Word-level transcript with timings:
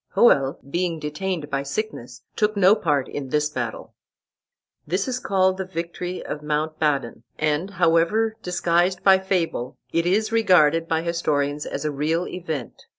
Hoel, 0.15 0.59
being 0.67 0.99
detained 0.99 1.51
by 1.51 1.61
sickness, 1.61 2.23
took 2.35 2.57
no 2.57 2.73
part 2.73 3.07
in 3.07 3.29
this 3.29 3.51
battle. 3.51 3.93
This 4.87 5.07
is 5.07 5.19
called 5.19 5.57
the 5.57 5.63
victory 5.67 6.25
of 6.25 6.41
Mount 6.41 6.79
Badon, 6.79 7.21
and, 7.37 7.69
however 7.69 8.35
disguised 8.41 9.03
by 9.03 9.19
fable, 9.19 9.77
it 9.93 10.07
is 10.07 10.31
regarded 10.31 10.87
by 10.87 11.03
historians 11.03 11.67
as 11.67 11.85
a 11.85 11.91
real 11.91 12.27
event. 12.27 12.87